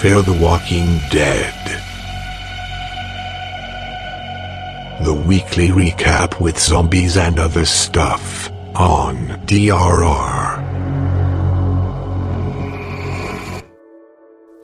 Fear 0.00 0.24
the 0.24 0.32
Walking 0.32 1.00
Dead. 1.10 1.54
The 5.02 5.14
weekly 5.14 5.70
recap 5.70 6.38
with 6.38 6.58
zombies 6.58 7.16
and 7.16 7.38
other 7.38 7.64
stuff 7.64 8.50
on 8.74 9.16
DRR. 9.46 10.62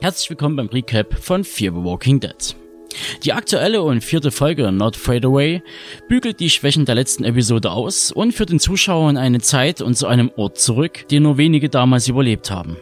Herzlich 0.01 0.29
willkommen 0.29 0.55
beim 0.55 0.67
Recap 0.67 1.17
von 1.17 1.43
Fear 1.43 1.73
the 1.73 1.83
Walking 1.83 2.19
Dead. 2.19 2.55
Die 3.23 3.33
aktuelle 3.33 3.81
und 3.81 4.03
vierte 4.03 4.29
Folge 4.29 4.71
Not 4.71 4.95
Fade 4.95 5.27
Away 5.27 5.63
bügelt 6.07 6.41
die 6.41 6.51
Schwächen 6.51 6.85
der 6.85 6.93
letzten 6.93 7.23
Episode 7.23 7.71
aus 7.71 8.11
und 8.11 8.33
führt 8.33 8.51
den 8.51 8.59
Zuschauer 8.59 9.09
in 9.09 9.17
eine 9.17 9.39
Zeit 9.39 9.81
und 9.81 9.95
zu 9.95 10.05
einem 10.05 10.29
Ort 10.35 10.59
zurück, 10.59 11.07
den 11.09 11.23
nur 11.23 11.39
wenige 11.39 11.69
damals 11.69 12.07
überlebt 12.07 12.51
haben. 12.51 12.77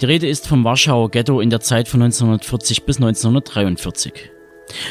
Die 0.00 0.04
Rede 0.04 0.28
ist 0.28 0.46
vom 0.46 0.64
Warschauer 0.64 1.10
Ghetto 1.10 1.40
in 1.40 1.50
der 1.50 1.60
Zeit 1.60 1.88
von 1.88 2.02
1940 2.02 2.84
bis 2.84 2.96
1943. 2.96 4.30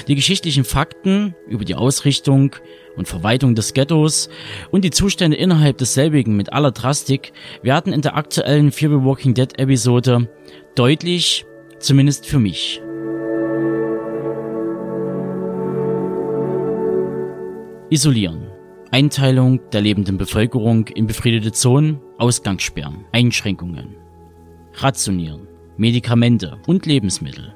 Die 0.08 0.16
geschichtlichen 0.16 0.64
Fakten 0.64 1.36
über 1.48 1.66
die 1.66 1.76
Ausrichtung 1.76 2.55
und 2.95 3.08
Verwaltung 3.08 3.56
des 3.56 3.73
Ghettos 3.73 4.30
und 4.72 4.86
die 4.86 4.92
Zustände 4.92 5.38
innerhalb 5.38 5.78
desselbigen 5.78 6.36
mit 6.38 6.54
aller 6.54 6.72
Drastik 6.72 7.34
werden 7.62 7.94
in 7.94 8.02
der 8.02 8.16
aktuellen 8.16 8.72
Fear 8.72 8.92
the 8.92 9.06
Walking 9.06 9.34
Dead 9.34 9.59
Episode 9.59 10.30
deutlich, 10.76 11.45
zumindest 11.80 12.26
für 12.26 12.40
mich. 12.40 12.81
Isolieren. 17.90 18.48
Einteilung 18.92 19.59
der 19.72 19.81
lebenden 19.81 20.17
Bevölkerung 20.17 20.88
in 20.88 21.06
befriedete 21.06 21.52
Zonen, 21.52 22.00
Ausgangssperren, 22.17 23.06
Einschränkungen. 23.12 24.05
Rationieren, 24.78 25.48
Medikamente 25.78 26.58
und 26.68 26.86
Lebensmittel. 26.86 27.54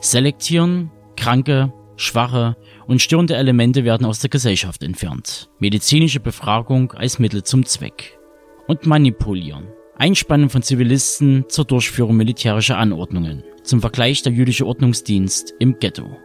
Selektieren, 0.00 0.90
kranke, 1.16 1.72
schwache 1.96 2.56
und 2.86 3.00
störende 3.00 3.36
Elemente 3.36 3.84
werden 3.84 4.06
aus 4.06 4.20
der 4.20 4.30
Gesellschaft 4.30 4.82
entfernt. 4.82 5.50
Medizinische 5.58 6.20
Befragung 6.20 6.92
als 6.92 7.18
Mittel 7.18 7.42
zum 7.42 7.64
Zweck. 7.64 8.18
Und 8.66 8.86
manipulieren. 8.86 9.68
Einspannen 9.96 10.48
von 10.48 10.62
Zivilisten 10.62 11.44
zur 11.48 11.64
Durchführung 11.64 12.16
militärischer 12.16 12.78
Anordnungen. 12.78 13.42
Zum 13.62 13.80
Vergleich 13.80 14.22
der 14.22 14.32
jüdische 14.32 14.66
Ordnungsdienst 14.66 15.54
im 15.58 15.78
Ghetto. 15.78 16.16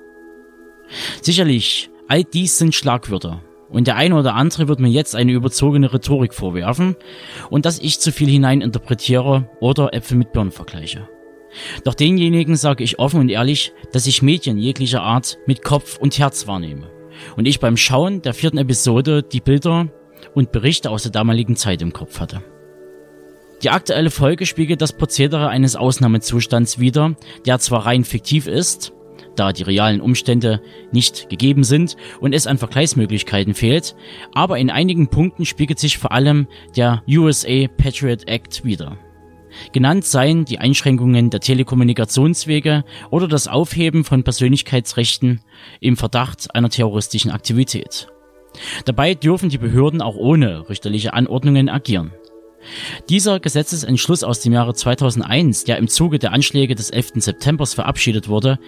Sicherlich, 1.21 1.89
all 2.07 2.23
dies 2.23 2.57
sind 2.57 2.75
Schlagwörter, 2.75 3.41
und 3.75 3.87
der 3.87 3.97
eine 3.97 4.15
oder 4.15 4.35
andere 4.35 4.69
wird 4.69 4.79
mir 4.79 4.87
jetzt 4.87 5.17
eine 5.17 5.33
überzogene 5.33 5.91
Rhetorik 5.91 6.33
vorwerfen 6.33 6.95
und 7.49 7.65
dass 7.65 7.77
ich 7.77 7.99
zu 7.99 8.13
viel 8.13 8.29
hineininterpretiere 8.29 9.49
oder 9.59 9.93
Äpfel 9.93 10.17
mit 10.17 10.31
Birnen 10.31 10.51
vergleiche. 10.51 11.09
Doch 11.83 11.93
denjenigen 11.93 12.55
sage 12.55 12.85
ich 12.85 12.99
offen 12.99 13.19
und 13.19 13.27
ehrlich, 13.27 13.73
dass 13.91 14.07
ich 14.07 14.21
Medien 14.21 14.57
jeglicher 14.57 15.01
Art 15.01 15.39
mit 15.45 15.61
Kopf 15.61 15.97
und 15.97 16.17
Herz 16.17 16.47
wahrnehme. 16.47 16.89
Und 17.35 17.49
ich 17.49 17.59
beim 17.59 17.75
Schauen 17.75 18.21
der 18.21 18.33
vierten 18.33 18.59
Episode 18.59 19.23
die 19.23 19.41
Bilder 19.41 19.89
und 20.33 20.53
Berichte 20.53 20.89
aus 20.89 21.03
der 21.03 21.11
damaligen 21.11 21.57
Zeit 21.57 21.81
im 21.81 21.91
Kopf 21.91 22.21
hatte. 22.21 22.41
Die 23.61 23.71
aktuelle 23.71 24.09
Folge 24.09 24.45
spiegelt 24.45 24.81
das 24.81 24.93
Prozedere 24.93 25.49
eines 25.49 25.75
Ausnahmezustands 25.75 26.79
wider, 26.79 27.15
der 27.45 27.59
zwar 27.59 27.85
rein 27.85 28.05
fiktiv 28.05 28.47
ist, 28.47 28.93
da 29.35 29.53
die 29.53 29.63
realen 29.63 30.01
Umstände 30.01 30.61
nicht 30.91 31.29
gegeben 31.29 31.63
sind 31.63 31.95
und 32.19 32.33
es 32.33 32.47
an 32.47 32.57
Vergleichsmöglichkeiten 32.57 33.53
fehlt, 33.53 33.95
aber 34.33 34.57
in 34.57 34.69
einigen 34.69 35.07
Punkten 35.07 35.45
spiegelt 35.45 35.79
sich 35.79 35.97
vor 35.97 36.11
allem 36.11 36.47
der 36.75 37.03
USA 37.07 37.67
Patriot 37.77 38.27
Act 38.27 38.63
wider. 38.63 38.97
Genannt 39.71 40.05
seien 40.05 40.45
die 40.45 40.59
Einschränkungen 40.59 41.29
der 41.29 41.39
Telekommunikationswege 41.39 42.83
oder 43.09 43.27
das 43.27 43.47
Aufheben 43.47 44.03
von 44.03 44.23
Persönlichkeitsrechten 44.23 45.41
im 45.79 45.97
Verdacht 45.97 46.53
einer 46.53 46.69
terroristischen 46.69 47.31
Aktivität. 47.31 48.07
Dabei 48.85 49.15
dürfen 49.15 49.49
die 49.49 49.57
Behörden 49.57 50.01
auch 50.01 50.15
ohne 50.15 50.69
richterliche 50.69 51.13
Anordnungen 51.13 51.69
agieren. 51.69 52.11
Dieser 53.09 53.39
Gesetzesentschluss 53.39 54.23
aus 54.23 54.39
dem 54.39 54.53
Jahre 54.53 54.73
2001, 54.73 55.65
der 55.65 55.77
im 55.77 55.87
Zuge 55.87 56.19
der 56.19 56.33
Anschläge 56.33 56.75
des 56.75 56.89
11. 56.89 57.13
September 57.17 57.65
verabschiedet 57.65 58.27
wurde, 58.27 58.59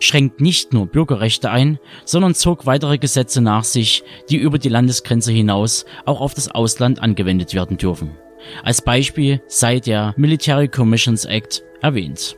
schränkt 0.00 0.40
nicht 0.40 0.72
nur 0.72 0.86
Bürgerrechte 0.86 1.50
ein, 1.50 1.78
sondern 2.04 2.34
zog 2.34 2.66
weitere 2.66 2.98
Gesetze 2.98 3.40
nach 3.40 3.64
sich, 3.64 4.02
die 4.30 4.36
über 4.36 4.58
die 4.58 4.68
Landesgrenze 4.68 5.32
hinaus 5.32 5.84
auch 6.04 6.20
auf 6.20 6.34
das 6.34 6.48
Ausland 6.48 7.00
angewendet 7.00 7.54
werden 7.54 7.76
dürfen. 7.76 8.16
Als 8.62 8.82
Beispiel 8.82 9.42
sei 9.46 9.80
der 9.80 10.14
Military 10.16 10.68
Commissions 10.68 11.24
Act 11.24 11.62
erwähnt. 11.80 12.36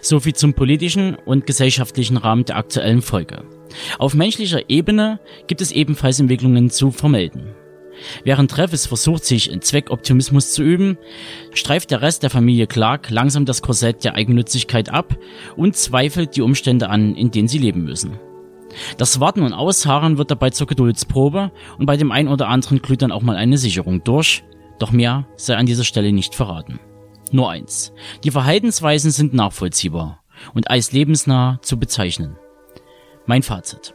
Soviel 0.00 0.34
zum 0.34 0.54
politischen 0.54 1.16
und 1.16 1.46
gesellschaftlichen 1.46 2.16
Rahmen 2.16 2.44
der 2.44 2.56
aktuellen 2.56 3.02
Folge. 3.02 3.44
Auf 3.98 4.14
menschlicher 4.14 4.70
Ebene 4.70 5.18
gibt 5.46 5.60
es 5.60 5.72
ebenfalls 5.72 6.20
Entwicklungen 6.20 6.70
zu 6.70 6.90
vermelden. 6.90 7.54
Während 8.24 8.50
Travis 8.50 8.86
versucht, 8.86 9.24
sich 9.24 9.50
in 9.50 9.62
Zweckoptimismus 9.62 10.52
zu 10.52 10.62
üben, 10.62 10.98
streift 11.52 11.90
der 11.90 12.02
Rest 12.02 12.22
der 12.22 12.30
Familie 12.30 12.66
Clark 12.66 13.10
langsam 13.10 13.44
das 13.44 13.62
Korsett 13.62 14.04
der 14.04 14.14
Eigennützigkeit 14.14 14.90
ab 14.90 15.16
und 15.56 15.76
zweifelt 15.76 16.36
die 16.36 16.42
Umstände 16.42 16.88
an, 16.88 17.14
in 17.14 17.30
denen 17.30 17.48
sie 17.48 17.58
leben 17.58 17.84
müssen. 17.84 18.18
Das 18.98 19.20
Warten 19.20 19.42
und 19.42 19.52
Ausharren 19.52 20.18
wird 20.18 20.30
dabei 20.30 20.50
zur 20.50 20.66
Geduldsprobe 20.66 21.52
und 21.78 21.86
bei 21.86 21.96
dem 21.96 22.10
einen 22.10 22.28
oder 22.28 22.48
anderen 22.48 22.82
glüht 22.82 23.02
dann 23.02 23.12
auch 23.12 23.22
mal 23.22 23.36
eine 23.36 23.58
Sicherung 23.58 24.02
durch, 24.02 24.42
doch 24.78 24.90
mehr 24.90 25.26
sei 25.36 25.56
an 25.56 25.66
dieser 25.66 25.84
Stelle 25.84 26.12
nicht 26.12 26.34
verraten. 26.34 26.80
Nur 27.30 27.50
eins. 27.50 27.92
Die 28.22 28.30
Verhaltensweisen 28.30 29.10
sind 29.10 29.34
nachvollziehbar 29.34 30.22
und 30.52 30.70
als 30.70 30.92
lebensnah 30.92 31.58
zu 31.62 31.78
bezeichnen. 31.78 32.36
Mein 33.26 33.42
Fazit. 33.42 33.93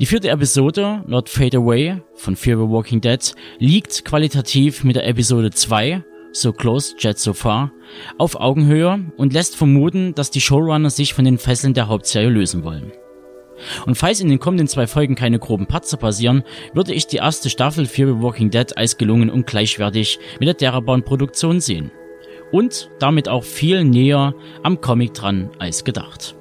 Die 0.00 0.06
vierte 0.06 0.30
Episode, 0.30 1.02
Not 1.06 1.28
Fade 1.28 1.58
Away 1.58 2.02
von 2.14 2.36
Fear 2.36 2.58
the 2.58 2.68
Walking 2.68 3.00
Dead, 3.00 3.34
liegt 3.58 4.04
qualitativ 4.04 4.84
mit 4.84 4.96
der 4.96 5.06
Episode 5.06 5.50
2, 5.50 6.02
So 6.32 6.52
Close, 6.52 6.94
Jet 6.98 7.18
So 7.18 7.32
Far, 7.32 7.72
auf 8.18 8.36
Augenhöhe 8.36 9.12
und 9.16 9.32
lässt 9.32 9.56
vermuten, 9.56 10.14
dass 10.14 10.30
die 10.30 10.40
Showrunner 10.40 10.90
sich 10.90 11.14
von 11.14 11.24
den 11.24 11.38
Fesseln 11.38 11.74
der 11.74 11.88
Hauptserie 11.88 12.30
lösen 12.30 12.64
wollen. 12.64 12.92
Und 13.86 13.94
falls 13.94 14.20
in 14.20 14.28
den 14.28 14.40
kommenden 14.40 14.66
zwei 14.66 14.86
Folgen 14.86 15.14
keine 15.14 15.38
groben 15.38 15.66
Patzer 15.66 15.96
passieren, 15.96 16.42
würde 16.74 16.92
ich 16.92 17.06
die 17.06 17.18
erste 17.18 17.50
Staffel 17.50 17.86
Fear 17.86 18.08
the 18.08 18.22
Walking 18.22 18.50
Dead 18.50 18.76
als 18.76 18.98
gelungen 18.98 19.30
und 19.30 19.46
gleichwertig 19.46 20.18
mit 20.40 20.48
der 20.48 20.56
Terraborn-Produktion 20.56 21.60
sehen. 21.60 21.90
Und 22.50 22.90
damit 22.98 23.28
auch 23.28 23.44
viel 23.44 23.84
näher 23.84 24.34
am 24.62 24.80
Comic 24.80 25.14
dran 25.14 25.50
als 25.58 25.84
gedacht. 25.84 26.34